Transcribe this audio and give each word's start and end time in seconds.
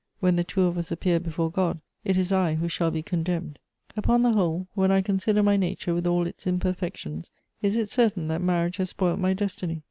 When 0.19 0.35
the 0.35 0.43
two 0.43 0.63
of 0.63 0.79
us 0.79 0.91
appear 0.91 1.19
before 1.19 1.51
God, 1.51 1.79
it 2.03 2.17
is 2.17 2.31
I 2.31 2.55
who 2.55 2.67
shall 2.67 2.89
be 2.89 3.03
condemned. 3.03 3.59
Upon 3.95 4.23
the 4.23 4.31
whole, 4.31 4.67
when 4.73 4.91
I 4.91 5.03
consider 5.03 5.43
my 5.43 5.57
nature 5.57 5.93
with 5.93 6.07
all 6.07 6.25
its 6.25 6.47
imperfections, 6.47 7.29
is 7.61 7.77
it 7.77 7.87
certain 7.87 8.27
that 8.29 8.41
marriage 8.41 8.77
has 8.77 8.89
spoilt 8.89 9.19
my 9.19 9.35
destiny? 9.35 9.79